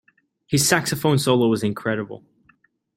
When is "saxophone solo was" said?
0.67-1.61